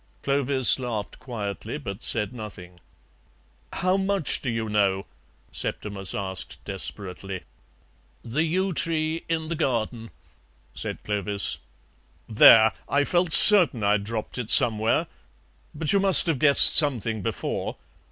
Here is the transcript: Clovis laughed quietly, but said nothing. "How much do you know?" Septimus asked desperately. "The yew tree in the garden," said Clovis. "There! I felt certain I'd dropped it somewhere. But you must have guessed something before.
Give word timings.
Clovis 0.23 0.79
laughed 0.79 1.19
quietly, 1.19 1.77
but 1.77 2.01
said 2.01 2.33
nothing. 2.33 2.79
"How 3.71 3.97
much 3.97 4.41
do 4.41 4.49
you 4.49 4.67
know?" 4.67 5.05
Septimus 5.51 6.15
asked 6.15 6.57
desperately. 6.65 7.43
"The 8.23 8.43
yew 8.43 8.73
tree 8.73 9.23
in 9.29 9.49
the 9.49 9.55
garden," 9.55 10.09
said 10.73 11.03
Clovis. 11.03 11.59
"There! 12.27 12.73
I 12.89 13.03
felt 13.03 13.31
certain 13.31 13.83
I'd 13.83 14.03
dropped 14.03 14.39
it 14.39 14.49
somewhere. 14.49 15.05
But 15.75 15.93
you 15.93 15.99
must 15.99 16.25
have 16.25 16.39
guessed 16.39 16.75
something 16.75 17.21
before. 17.21 17.77